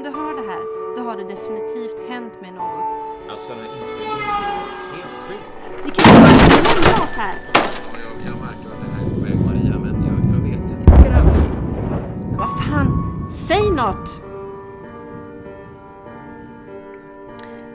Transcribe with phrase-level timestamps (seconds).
[0.00, 0.60] om du hör det här,
[0.96, 2.84] då har det definitivt hänt mig något.
[3.28, 5.38] Alltså den här inspelningen är helt sjuk.
[5.84, 6.30] Vi kan ju bara
[6.64, 7.34] lämna oss här.
[7.54, 7.60] Ja,
[7.94, 10.92] jag, jag märker att det här är på väg Maria, men jag, jag vet inte.
[11.10, 14.22] Men Vad fan, säg något!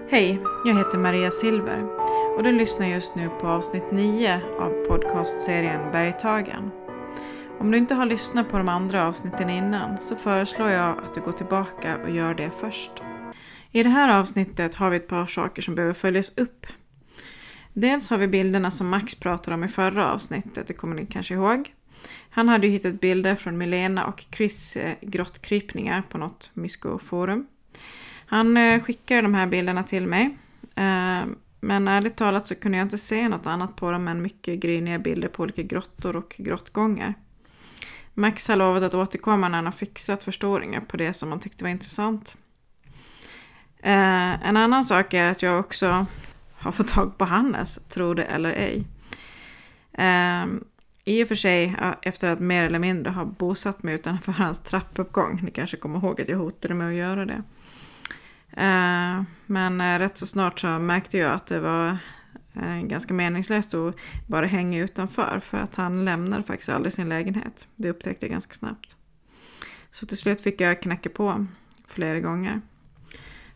[0.10, 1.88] Hej, jag heter Maria Silver
[2.38, 6.72] och du lyssnar just nu på avsnitt 9 av podcastserien Bergtagen.
[7.60, 11.22] Om du inte har lyssnat på de andra avsnitten innan så föreslår jag att du
[11.22, 12.92] går tillbaka och gör det först.
[13.72, 16.66] I det här avsnittet har vi ett par saker som behöver följas upp.
[17.74, 21.34] Dels har vi bilderna som Max pratade om i förra avsnittet, det kommer ni kanske
[21.34, 21.74] ihåg.
[22.30, 27.48] Han hade ju hittat bilder från Milena och Chris eh, grottkrypningar på något myskoforum.
[28.26, 30.38] Han eh, skickade de här bilderna till mig.
[30.76, 31.26] Eh,
[31.60, 35.00] men ärligt talat så kunde jag inte se något annat på dem än mycket gryniga
[35.00, 37.14] bilder på olika grottor och grottgångar.
[38.18, 41.64] Max har lovat att återkomma när han har fixat förstoringar på det som han tyckte
[41.64, 42.36] var intressant.
[43.80, 46.06] Eh, en annan sak är att jag också
[46.54, 48.84] har fått tag på Hannes, tro det eller ej.
[49.94, 50.46] Eh,
[51.06, 55.42] I och för sig efter att mer eller mindre ha bosatt mig utanför hans trappuppgång.
[55.44, 57.44] Ni kanske kommer ihåg att jag hotade med att göra det.
[58.58, 61.98] Eh, men eh, rätt så snart så märkte jag att det var
[62.56, 63.96] Eh, ganska meningslöst att
[64.28, 67.68] bara hänga utanför för att han lämnade faktiskt aldrig sin lägenhet.
[67.76, 68.96] Det upptäckte jag ganska snabbt.
[69.92, 71.46] Så till slut fick jag knacka på
[71.88, 72.62] flera gånger.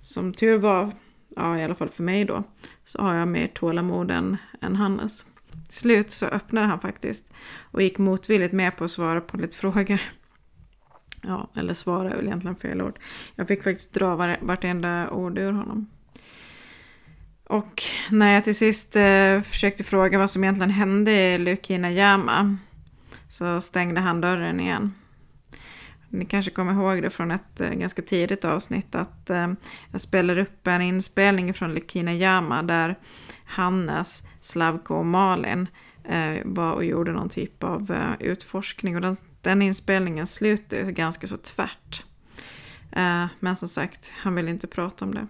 [0.02, 0.92] Som tur var,
[1.36, 2.44] ja i alla fall för mig då,
[2.84, 5.26] så har jag mer tålamod än, än Hannes.
[5.70, 7.34] Till slut så öppnade han faktiskt
[7.72, 10.02] och gick motvilligt med på att svara på lite frågor.
[11.22, 13.00] Ja, eller svara är väl egentligen fel ord.
[13.36, 15.88] Jag fick faktiskt dra vartenda ord ur honom.
[17.50, 22.58] Och när jag till sist eh, försökte fråga vad som egentligen hände i Lukina Jama
[23.28, 24.94] så stängde han dörren igen.
[26.10, 29.48] Ni kanske kommer ihåg det från ett eh, ganska tidigt avsnitt att eh,
[29.92, 32.96] jag spelar upp en inspelning från Lukina Jama där
[33.46, 35.68] Hannes, Slavko och Malin
[36.04, 41.28] eh, var och gjorde någon typ av eh, utforskning och den, den inspelningen slutar ganska
[41.28, 42.04] så tvärt.
[42.92, 45.28] Eh, men som sagt, han vill inte prata om det.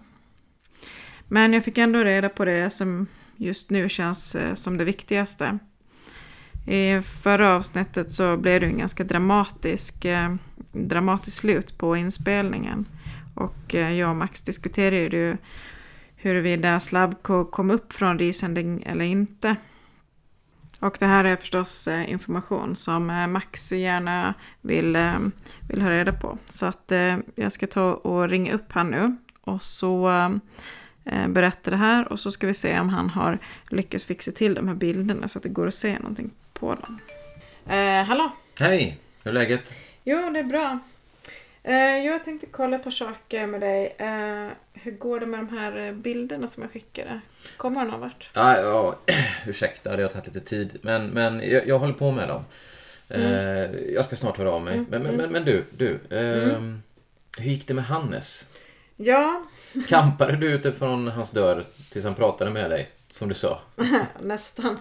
[1.32, 5.58] Men jag fick ändå reda på det som just nu känns eh, som det viktigaste.
[6.66, 10.34] I förra avsnittet så blev det en ganska dramatisk, eh,
[10.72, 12.84] dramatisk slut på inspelningen.
[13.34, 15.36] Och eh, jag och Max diskuterade ju
[16.16, 19.56] huruvida Slavko kom upp från risending eller inte.
[20.80, 25.18] Och det här är förstås eh, information som eh, Max gärna vill, eh,
[25.68, 26.38] vill ha reda på.
[26.44, 26.92] Så att
[27.34, 29.16] jag ska ta och ringa upp han nu.
[29.40, 30.10] Och så
[31.28, 33.38] berätta det här och så ska vi se om han har
[33.70, 36.98] lyckats fixa till de här bilderna så att det går att se någonting på dem.
[37.68, 38.30] Eh, hallå?
[38.58, 39.72] Hej, hur är läget?
[40.04, 40.78] Jo, det är bra.
[41.62, 41.74] Eh,
[42.06, 43.94] jag tänkte kolla ett par saker med dig.
[43.98, 47.20] Eh, hur går det med de här eh, bilderna som jag skickade?
[47.56, 48.30] Kommer de någon vart?
[48.34, 48.98] Ja, ja,
[49.46, 50.78] ursäkta, det har tagit lite tid.
[50.82, 52.44] Men, men jag, jag håller på med dem.
[53.08, 53.22] Eh,
[53.94, 54.84] jag ska snart höra av mig.
[54.90, 55.98] Men, men, men, men du, du.
[56.10, 56.82] ehm,
[57.38, 58.46] Hur gick det med Hannes?
[58.96, 59.44] Ja,
[59.88, 62.90] Kampade du utifrån hans dörr tills han pratade med dig?
[63.12, 63.60] Som du sa.
[64.20, 64.78] nästan.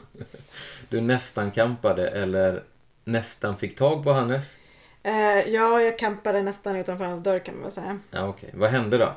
[0.90, 2.64] Du nästan kampade eller
[3.04, 4.58] nästan fick tag på Hannes?
[5.04, 8.00] Eh, ja, jag campade nästan utanför hans dörr kan man väl säga.
[8.12, 8.50] Ja, okej.
[8.54, 9.14] Vad hände då?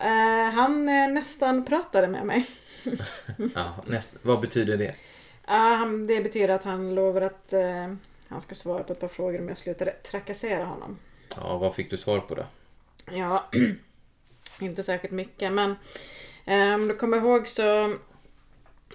[0.00, 2.46] Eh, han eh, nästan pratade med mig.
[3.54, 4.94] Ja, näst, vad betyder det?
[5.46, 7.94] Ja, han, det betyder att han lovar att eh,
[8.28, 10.98] han ska svara på ett par frågor om jag slutar trakassera honom.
[11.36, 12.44] Ja, vad fick du svar på då?
[13.10, 13.44] Ja,
[14.62, 15.76] inte särskilt mycket men
[16.44, 17.84] eh, om du kommer ihåg så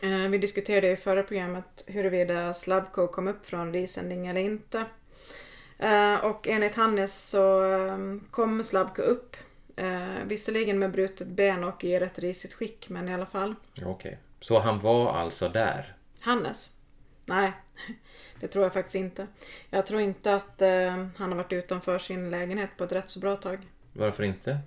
[0.01, 4.85] eh, vi diskuterade i förra programmet huruvida Slavko kom upp från risending eller inte.
[5.79, 7.63] Eh, och enligt Hannes så
[8.31, 9.35] kom Slavko upp.
[10.23, 13.55] Visserligen med brutet ben och i rätt risigt skick men i alla fall.
[13.85, 14.17] Okej.
[14.39, 15.95] Så han var alltså där?
[16.19, 16.69] Hannes?
[17.25, 17.51] Nej,
[18.39, 19.27] det tror jag faktiskt inte.
[19.69, 20.61] Jag tror inte att
[21.17, 23.59] han har varit utanför sin lägenhet på ett rätt så bra tag.
[23.93, 24.59] Varför inte?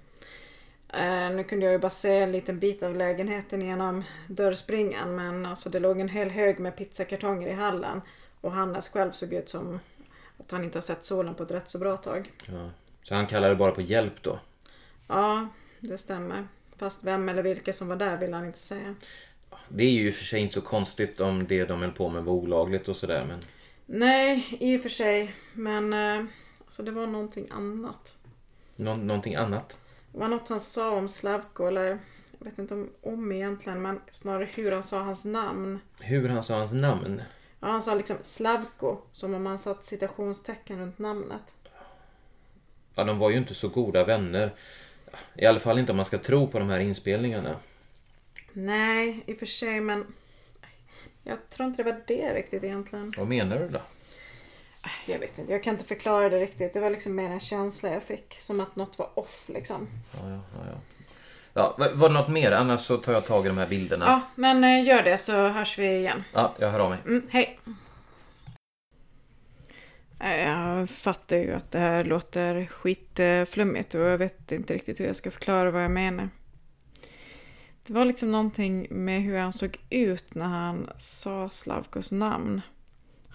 [0.93, 5.47] Eh, nu kunde jag ju bara se en liten bit av lägenheten genom dörrspringan men
[5.47, 8.01] alltså det låg en hel hög med pizzakartonger i hallen
[8.41, 9.81] och Hannes själv såg ut som
[10.39, 12.33] att han inte har sett solen på ett rätt så bra tag.
[12.47, 12.71] Ja.
[13.03, 14.39] Så han kallade bara på hjälp då?
[15.09, 15.49] Ja,
[15.81, 16.49] det stämmer.
[16.77, 18.95] Fast vem eller vilka som var där vill han inte säga.
[19.69, 22.09] Det är ju i och för sig inte så konstigt om det de höll på
[22.09, 23.41] med var olagligt och sådär men...
[23.87, 25.35] Nej, i och för sig.
[25.53, 26.25] Men eh,
[26.67, 28.15] alltså det var någonting annat.
[28.77, 29.79] Nå- någonting annat?
[30.19, 31.87] Det var något han sa om Slavko eller
[32.39, 35.81] jag vet inte om, om egentligen men snarare hur han sa hans namn.
[36.01, 37.23] Hur han sa hans namn?
[37.61, 41.55] Ja, han sa liksom Slavko som om han satt citationstecken runt namnet.
[42.95, 44.55] Ja, de var ju inte så goda vänner.
[45.35, 47.57] I alla fall inte om man ska tro på de här inspelningarna.
[48.53, 50.07] Nej, i och för sig, men
[51.23, 53.13] jag tror inte det var det riktigt egentligen.
[53.17, 53.81] Vad menar du då?
[55.07, 56.73] Jag vet inte, jag kan inte förklara det riktigt.
[56.75, 58.37] Det var liksom mer en känsla jag fick.
[58.41, 59.89] Som att något var off liksom.
[60.13, 60.79] Ja, ja, ja, ja.
[61.55, 62.53] Ja, va- var det något mer?
[62.53, 64.05] Annars så tar jag tag i de här bilderna.
[64.07, 66.25] Ja, men eh, gör det så hörs vi igen.
[66.33, 66.99] Ja, jag hör av mig.
[67.07, 67.59] Mm, hej!
[70.21, 75.17] Jag fattar ju att det här låter skitflummigt och jag vet inte riktigt hur jag
[75.17, 76.29] ska förklara vad jag menar.
[77.87, 82.61] Det var liksom någonting med hur han såg ut när han sa Slavkos namn.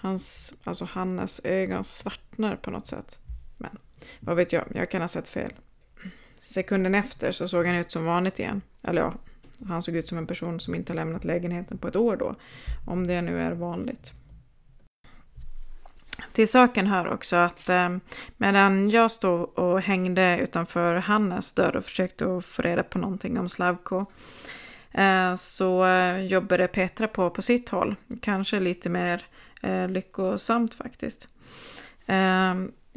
[0.04, 3.20] Hans, alltså Hannes ögon svartnar på något sätt.
[3.58, 3.78] Men
[4.20, 5.54] vad vet jag, jag kan ha sett fel.
[6.42, 8.62] Sekunden efter så såg han ut som vanligt igen.
[8.84, 9.14] Eller ja,
[9.68, 12.36] han såg ut som en person som inte har lämnat lägenheten på ett år då.
[12.86, 14.12] Om det nu är vanligt.
[16.32, 17.98] Till saken hör också att eh,
[18.38, 23.50] medan jag stod och hängde utanför Hannes dörr och försökte få reda på någonting om
[23.50, 24.06] Slavko
[24.92, 27.96] eh, så eh, jobbade Petra på på sitt håll.
[28.22, 29.26] Kanske lite mer
[29.64, 31.28] eh, lyckosamt faktiskt.
[32.06, 32.54] Eh,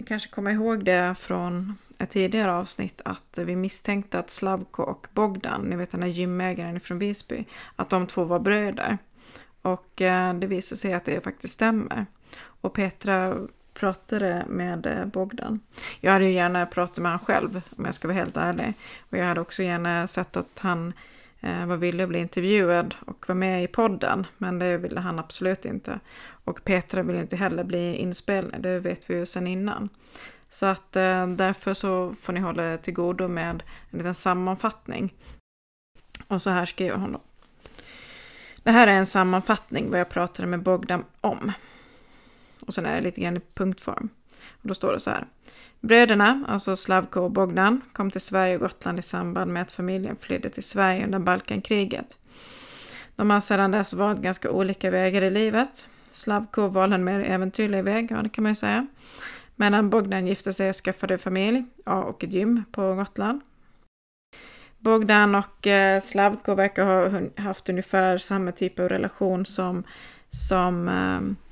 [0.06, 5.60] kanske kommer ihåg det från ett tidigare avsnitt att vi misstänkte att Slavko och Bogdan,
[5.60, 7.44] ni vet den här gymägaren från Visby,
[7.76, 8.98] att de två var bröder.
[9.62, 12.06] Och eh, det visade sig att det faktiskt stämmer.
[12.38, 13.34] Och Petra
[13.74, 15.60] pratade med eh, Bogdan.
[16.00, 18.74] Jag hade ju gärna pratat med honom själv om jag ska vara helt ärlig.
[19.10, 20.94] Och jag hade också gärna sett att han eh,
[21.40, 24.26] Eh, var villig att bli intervjuad och vara med i podden.
[24.38, 26.00] Men det ville han absolut inte.
[26.28, 29.88] Och Petra ville inte heller bli inspelad, det vet vi ju sedan innan.
[30.48, 35.14] Så att eh, därför så får ni hålla till godo med en liten sammanfattning.
[36.28, 37.20] Och så här skriver hon då.
[38.62, 41.52] Det här är en sammanfattning vad jag pratade med Bogdan om.
[42.66, 44.08] Och sen är det lite grann i punktform.
[44.62, 45.26] Och då står det så här.
[45.80, 50.16] Bröderna, alltså Slavko och Bogdan, kom till Sverige och Gotland i samband med att familjen
[50.20, 52.18] flydde till Sverige under Balkankriget.
[53.16, 55.88] De har sedan dess valt ganska olika vägar i livet.
[56.10, 58.86] Slavko valde en mer äventyrlig väg, ja det kan man ju säga.
[59.56, 63.40] Medan Bogdan gifte sig och skaffade familj, ja, och ett gym på Gotland.
[64.78, 69.84] Bogdan och eh, Slavko verkar ha haft ungefär samma typ av relation som,
[70.30, 71.45] som eh,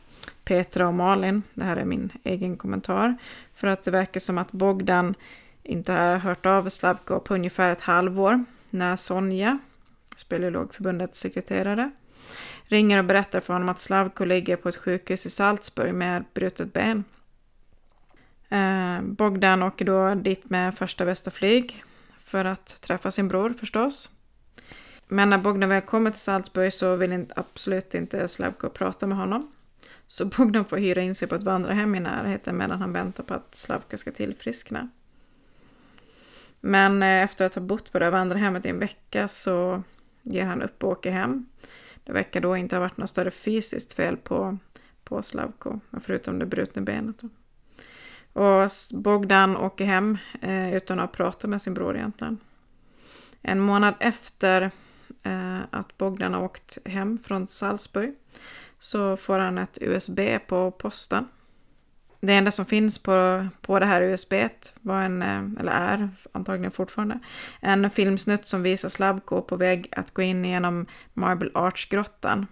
[0.44, 1.42] Petra och Malin.
[1.54, 3.16] Det här är min egen kommentar.
[3.54, 5.14] För att det verkar som att Bogdan
[5.62, 8.44] inte har hört av Slavko på ungefär ett halvår.
[8.70, 9.58] När Sonja,
[10.16, 11.90] Speleologförbundets sekreterare,
[12.64, 16.72] ringer och berättar för honom att Slavko ligger på ett sjukhus i Salzburg med brutet
[16.72, 17.04] ben.
[18.48, 21.84] Eh, Bogdan åker då dit med första bästa flyg
[22.18, 24.10] för att träffa sin bror förstås.
[25.08, 29.18] Men när Bogdan väl kommer till Salzburg så vill inte, absolut inte Slavko prata med
[29.18, 29.52] honom.
[30.14, 33.34] Så Bogdan får hyra in sig på ett vandrarhem i närheten medan han väntar på
[33.34, 34.88] att Slavko ska tillfriskna.
[36.60, 39.82] Men eh, efter att ha bott på det här vandrarhemmet i en vecka så
[40.22, 41.46] ger han upp och åker hem.
[42.04, 44.58] Det verkar då inte ha varit något större fysiskt fel på,
[45.04, 47.16] på Slavko, förutom det brutna benet.
[47.18, 47.28] Då.
[48.40, 52.38] Och Bogdan åker hem eh, utan att prata med sin bror egentligen.
[53.42, 54.70] En månad efter
[55.22, 58.14] eh, att Bogdan har åkt hem från Salzburg
[58.84, 61.28] så får han ett USB på posten.
[62.20, 64.32] Det enda som finns på, på det här USB
[64.80, 67.18] var en, eh, eller är antagligen fortfarande,
[67.60, 72.46] en filmsnutt som visar Slavko på väg att gå in genom Marble Arch-grottan.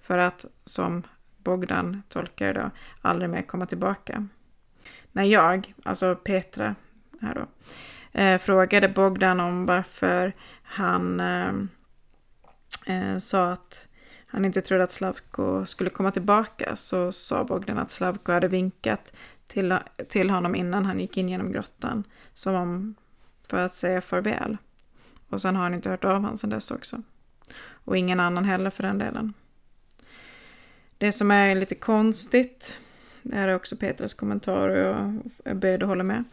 [0.00, 1.02] För att, som
[1.38, 4.26] Bogdan tolkar det, aldrig mer komma tillbaka.
[5.12, 6.74] När jag, alltså Petra
[7.20, 7.46] här då,
[8.20, 11.52] eh, frågade Bogdan om varför han eh,
[12.86, 13.88] eh, sa att
[14.32, 19.12] han inte trodde att Slavko skulle komma tillbaka så sa Bogdan att Slavko hade vinkat
[19.46, 22.94] till, till honom innan han gick in genom grottan som om
[23.48, 24.56] för att säga farväl.
[25.28, 27.02] Och sen har han inte hört av honom sedan dess också.
[27.70, 29.34] Och ingen annan heller för den delen.
[30.98, 32.76] Det som är lite konstigt,
[33.22, 36.24] det här är också Petras kommentar och jag är böjd att hålla med,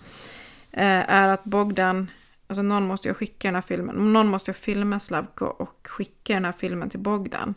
[0.71, 2.11] eh, är att Bogdan,
[2.47, 6.33] alltså någon måste ju skicka den här filmen, någon måste ju filma Slavko och skicka
[6.33, 7.55] den här filmen till Bogdan.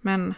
[0.00, 0.34] Men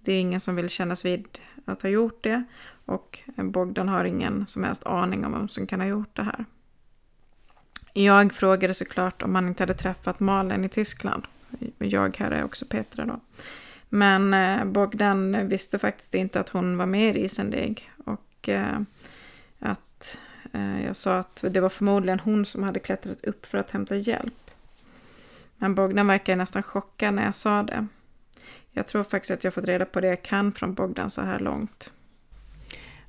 [0.00, 2.44] det är ingen som vill kännas vid att ha gjort det
[2.84, 6.44] och Bogdan har ingen som helst aning om vem som kan ha gjort det här.
[7.92, 11.24] Jag frågade såklart om han inte hade träffat Malin i Tyskland.
[11.78, 13.20] Jag här är också Petra då.
[13.88, 18.80] Men eh, Bogdan visste faktiskt inte att hon var med i Riesendig och eh,
[19.58, 20.18] att
[20.52, 23.96] eh, jag sa att det var förmodligen hon som hade klättrat upp för att hämta
[23.96, 24.50] hjälp.
[25.56, 27.86] Men Bogdan verkade nästan chockad när jag sa det.
[28.70, 31.38] Jag tror faktiskt att jag fått reda på det jag kan från Bogdan så här
[31.38, 31.92] långt.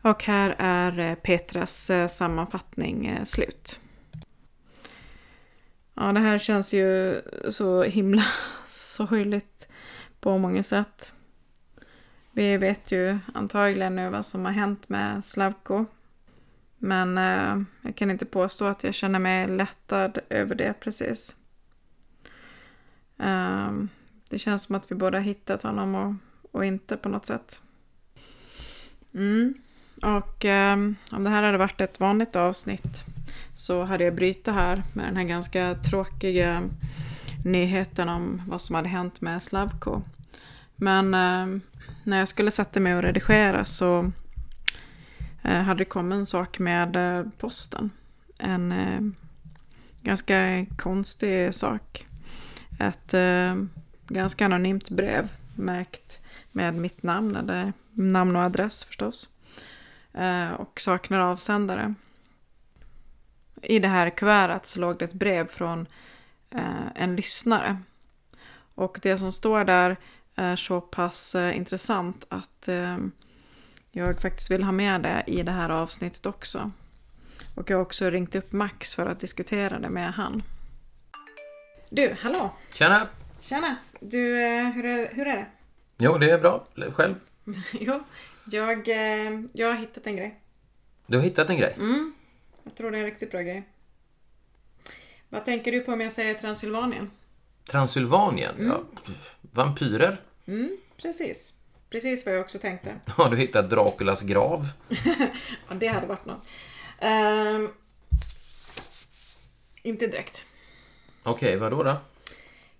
[0.01, 3.79] Och här är eh, Petras eh, sammanfattning eh, slut.
[5.93, 8.25] Ja, det här känns ju så himla
[8.67, 9.69] sorgligt
[10.19, 11.13] på många sätt.
[12.31, 15.86] Vi vet ju antagligen nu vad som har hänt med Slavko.
[16.77, 21.36] Men eh, jag kan inte påstå att jag känner mig lättad över det precis.
[23.17, 23.89] Um,
[24.31, 26.13] det känns som att vi båda hittat honom och,
[26.51, 27.59] och inte på något sätt.
[29.13, 29.53] Mm.
[30.01, 30.73] Och eh,
[31.11, 33.03] om det här hade varit ett vanligt avsnitt
[33.53, 36.63] så hade jag bryta här med den här ganska tråkiga
[37.45, 40.01] nyheten om vad som hade hänt med Slavko.
[40.75, 41.61] Men eh,
[42.03, 44.11] när jag skulle sätta mig och redigera så
[45.41, 47.89] eh, hade det kommit en sak med eh, posten.
[48.39, 49.01] En eh,
[50.01, 52.05] ganska konstig sak.
[52.79, 53.55] Ett eh,
[54.13, 56.20] ganska anonymt brev märkt
[56.51, 59.30] med mitt namn, eller namn och adress förstås.
[60.13, 61.94] Eh, och saknar avsändare.
[63.62, 65.88] I det här kuvertet så låg det ett brev från
[66.50, 67.77] eh, en lyssnare.
[68.75, 69.98] Och det som står där
[70.36, 72.70] är så pass eh, intressant att
[73.91, 76.72] jag faktiskt vill ha med det i det här avsnittet också.
[77.56, 80.44] Och jag har också ringt upp Max för att diskutera det med han.
[81.89, 82.51] Du, hallå!
[82.74, 83.08] Tjena!
[83.41, 83.77] Tjena!
[84.00, 85.45] Du, eh, hur är, hur är det?
[85.98, 86.67] Jo, det är bra.
[86.93, 87.15] Själv?
[87.74, 88.03] jo,
[88.45, 90.39] jag, eh, jag har hittat en grej.
[91.07, 91.74] Du har hittat en grej?
[91.77, 92.13] Mm,
[92.63, 93.63] jag tror det är en riktigt bra grej.
[95.29, 97.12] Vad tänker du på om jag säger Transylvanien?
[97.71, 98.55] Transylvanien?
[98.60, 98.81] Ja.
[99.41, 100.21] Vampyrer?
[100.45, 101.53] Mm, precis.
[101.89, 102.95] Precis vad jag också tänkte.
[103.07, 104.67] Har du hittat Draculas grav?
[105.69, 106.50] Ja, det hade varit något.
[107.00, 107.69] Ehm,
[109.83, 110.45] inte direkt.
[111.24, 111.83] Okej, vad då?
[111.83, 111.98] då?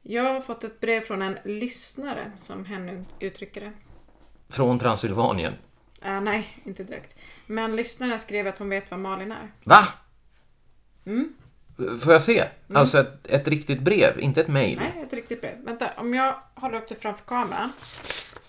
[0.02, 3.72] Jag har fått ett brev från en lyssnare, som hen uttrycker det.
[4.50, 5.54] Från Transylvanien?
[6.02, 7.16] Eh, nej, inte direkt.
[7.46, 9.52] Men lyssnaren skrev att hon vet vad Malin är.
[9.64, 9.88] Va?
[11.06, 11.34] Mm.
[12.02, 12.48] Får jag se?
[12.74, 14.80] Alltså ett, ett riktigt brev, inte ett mejl?
[14.80, 15.66] Nej, ett riktigt brev.
[15.66, 17.72] Vänta, om jag håller upp det framför kameran.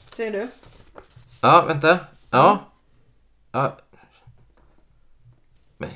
[0.07, 0.49] Ser du?
[1.41, 1.99] Ja, vänta.
[2.31, 2.65] Ja.
[3.53, 3.79] ja.
[5.77, 5.91] Men,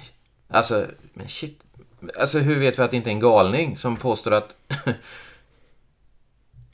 [0.48, 1.62] alltså, men shit.
[2.18, 4.56] Alltså hur vet vi att det inte är en galning som påstår att...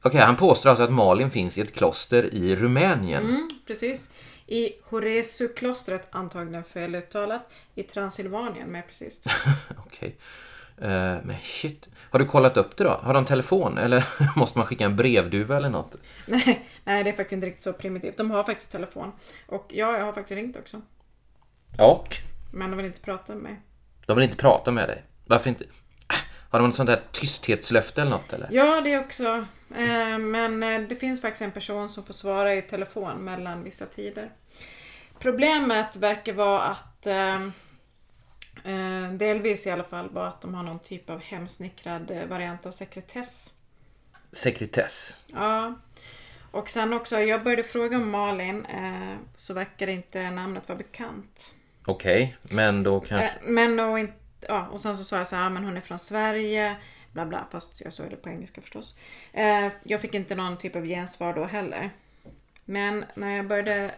[0.02, 3.24] Okej, han påstår alltså att Malin finns i ett kloster i Rumänien.
[3.24, 4.10] Mm, precis.
[4.46, 9.24] I Horesu-klostret, antagligen feluttalat, i Transylvanien, med precis.
[9.86, 10.16] Okej.
[10.78, 11.88] Eh, men shit.
[12.10, 12.90] Har du kollat upp det då?
[12.90, 13.78] Har de telefon?
[13.78, 14.04] Eller
[14.36, 15.96] måste man skicka en brevduva eller något?
[16.26, 18.16] nej, nej, det är faktiskt inte riktigt så primitivt.
[18.16, 19.12] De har faktiskt telefon.
[19.46, 20.80] Och ja, jag har faktiskt ringt också.
[21.78, 22.16] Och?
[22.52, 23.60] Men de vill inte prata med mig.
[24.06, 25.04] De vill inte prata med dig.
[25.24, 25.64] Varför inte?
[26.50, 28.48] Har de något sånt där tysthetslöfte eller något eller?
[28.50, 29.46] Ja, det också.
[29.76, 33.86] Eh, Men eh, det finns faktiskt en person som får svara i telefon mellan vissa
[33.86, 34.30] tider.
[35.18, 37.40] Problemet verkar vara att eh,
[39.12, 43.50] delvis i alla fall var att de har någon typ av hemsnickrad variant av sekretess.
[44.32, 45.22] Sekretess.
[45.26, 45.74] Ja.
[46.50, 48.66] Och sen också, jag började fråga om Malin
[49.36, 51.50] så verkar inte namnet vara bekant.
[51.86, 53.30] Okej, men då kanske...
[53.42, 54.14] Men och, inte,
[54.48, 56.76] ja, och sen så sa jag så här, "Ja, men hon är från Sverige.
[57.12, 58.94] Bla bla, fast jag sa det på engelska förstås.
[59.32, 61.90] Eh, jag fick inte någon typ av gensvar då heller.
[62.64, 63.94] Men när jag började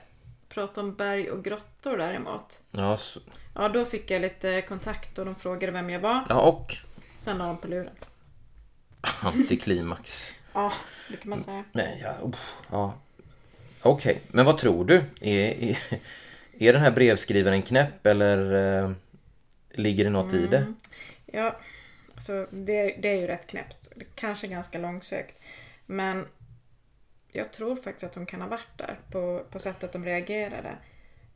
[0.49, 2.61] prata om berg och grottor däremot.
[2.71, 3.21] Ja, så...
[3.55, 6.25] Ja, då fick jag lite kontakt och de frågade vem jag var.
[6.29, 6.77] ja och?
[7.17, 7.95] Sen la de på luren.
[9.23, 10.33] Antiklimax.
[10.53, 10.73] Ja,
[11.11, 11.65] det kan man säga.
[11.73, 12.31] Nej, ja,
[12.71, 12.95] ja.
[13.83, 15.05] Okej, men vad tror du?
[15.21, 15.79] Är, är,
[16.59, 18.53] är den här brevskrivaren knäpp eller
[18.85, 18.91] eh,
[19.71, 20.75] ligger det något i det?
[21.27, 21.57] Ja,
[22.29, 23.89] alltså det, det är ju rätt knäppt.
[24.15, 25.39] Kanske ganska långsökt.
[25.87, 26.27] Men
[27.33, 30.77] jag tror faktiskt att hon kan ha varit där på, på sättet de reagerade.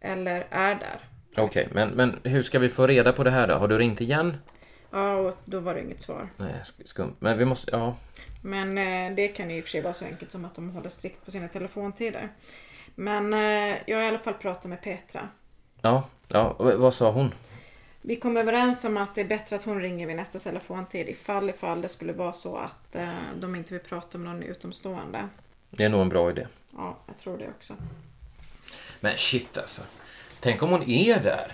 [0.01, 1.01] Eller är där.
[1.37, 3.55] Okej, men, men hur ska vi få reda på det här då?
[3.55, 4.37] Har du ringt igen?
[4.91, 6.29] Ja, och då var det inget svar.
[6.37, 7.17] Nej, sk- skumt.
[7.19, 7.97] Men vi måste, ja.
[8.43, 10.71] Men eh, det kan ju i och för sig vara så enkelt som att de
[10.71, 12.29] håller strikt på sina telefontider.
[12.95, 15.29] Men eh, jag har i alla fall pratat med Petra.
[15.83, 16.51] Ja, ja.
[16.51, 17.33] och vad sa hon?
[18.09, 21.51] Vi kom överens om att det är bättre att hon ringer vid nästa telefontid ifall
[21.51, 25.29] ifall det skulle vara så att eh, de inte vill prata med någon utomstående.
[25.71, 26.47] Det är nog en bra idé.
[26.77, 27.75] Ja, jag tror det också.
[29.01, 29.83] Men shit alltså.
[30.41, 31.53] Tänk om hon är där?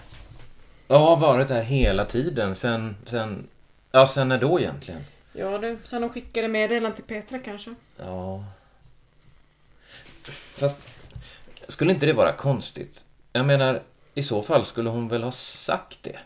[0.89, 3.49] Ja, har varit där hela tiden sen, sen,
[3.91, 5.05] ja sen när då egentligen?
[5.33, 7.75] Ja du, sen hon skickade meddelande till Petra kanske.
[7.97, 8.45] Ja.
[10.33, 10.89] Fast,
[11.69, 13.05] skulle inte det vara konstigt?
[13.33, 13.83] Jag menar,
[14.15, 16.19] i så fall skulle hon väl ha sagt det?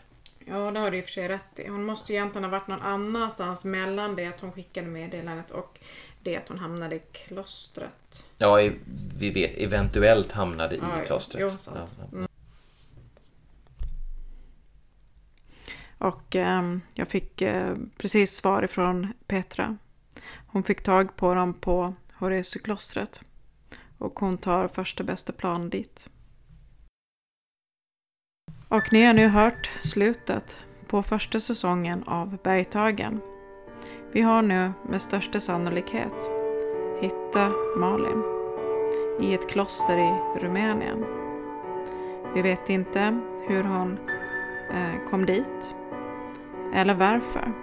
[0.49, 1.67] Ja, det har du i och för sig rätt i.
[1.67, 5.79] Hon måste ju egentligen ha varit någon annanstans mellan det att hon skickade meddelandet och
[6.23, 8.23] det att hon hamnade i klostret.
[8.37, 8.73] Ja, i,
[9.17, 11.41] vi vet, eventuellt hamnade i Ja, klostret.
[11.41, 11.95] Jo, sant.
[11.99, 12.27] Ja, ja.
[15.97, 19.77] Och eh, jag fick eh, precis svar ifrån Petra.
[20.47, 23.21] Hon fick tag på dem på Horesieklostret.
[23.97, 26.09] Och hon tar första bästa plan dit.
[28.71, 30.57] Och ni har nu hört slutet
[30.87, 33.21] på första säsongen av Bergtagen.
[34.11, 36.29] Vi har nu med största sannolikhet
[37.01, 38.23] hittat Malin
[39.21, 41.05] i ett kloster i Rumänien.
[42.35, 43.97] Vi vet inte hur hon
[44.71, 45.75] eh, kom dit
[46.73, 47.53] eller varför.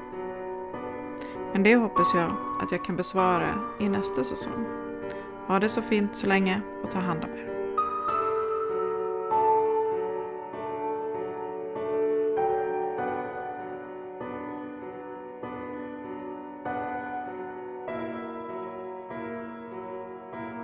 [1.53, 4.67] Men det hoppas jag att jag kan besvara i nästa säsong.
[5.47, 7.46] Ha det så fint så länge och ta hand om er.